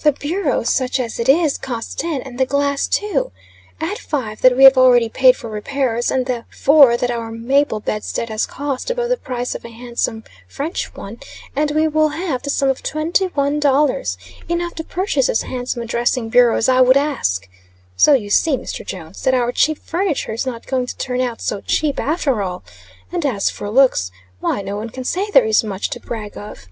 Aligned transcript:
"The 0.00 0.10
bureau, 0.10 0.64
such 0.64 0.98
as 0.98 1.20
it 1.20 1.28
is, 1.28 1.56
cost 1.56 2.00
ten, 2.00 2.20
and 2.22 2.36
the 2.36 2.44
glass 2.44 2.88
two. 2.88 3.30
Add 3.80 3.96
five 3.96 4.40
that 4.42 4.56
we 4.56 4.64
have 4.64 4.76
already 4.76 5.08
paid 5.08 5.36
for 5.36 5.48
repairs, 5.48 6.10
and 6.10 6.26
the 6.26 6.46
four 6.50 6.96
that 6.96 7.12
our 7.12 7.30
maple 7.30 7.78
bedstead 7.78 8.28
has 8.28 8.44
cost 8.44 8.90
above 8.90 9.08
the 9.08 9.16
price 9.16 9.54
of 9.54 9.64
a 9.64 9.68
handsome 9.70 10.24
French, 10.48 10.92
one, 10.96 11.20
and 11.54 11.70
we 11.70 11.86
will 11.86 12.08
have 12.08 12.42
the 12.42 12.50
sum 12.50 12.68
of 12.70 12.82
twenty 12.82 13.26
one 13.26 13.60
dollars, 13.60 14.18
enough 14.48 14.74
to 14.74 14.82
purchase 14.82 15.28
as 15.28 15.42
handsome 15.42 15.82
a 15.82 15.86
dressing 15.86 16.28
bureau 16.28 16.56
as 16.56 16.68
I 16.68 16.80
would 16.80 16.96
ask. 16.96 17.48
So 17.96 18.14
you 18.14 18.30
see. 18.30 18.56
Mr. 18.56 18.84
Jones, 18.84 19.22
that 19.22 19.32
our 19.32 19.52
cheap 19.52 19.78
furniture 19.78 20.32
is 20.32 20.44
not 20.44 20.66
going 20.66 20.86
to 20.86 20.96
turn 20.96 21.20
out 21.20 21.40
so 21.40 21.60
cheap 21.60 22.00
after 22.00 22.42
all. 22.42 22.64
And 23.12 23.24
as 23.24 23.48
for 23.48 23.70
looks, 23.70 24.10
why 24.40 24.60
no 24.62 24.74
one 24.74 24.90
can 24.90 25.04
say 25.04 25.30
there 25.30 25.44
is 25.44 25.62
much 25.62 25.88
to 25.90 26.00
brag 26.00 26.36
of." 26.36 26.66